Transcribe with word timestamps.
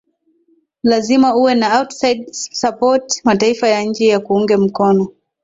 lazima 0.89 1.29
uwe 1.35 1.53
na 1.55 1.73
outside 1.79 2.23
support 2.59 3.07
mataifa 3.23 3.67
ya 3.67 3.81
nje 3.83 4.05
yakuunge 4.07 4.57
mkono 4.57 5.07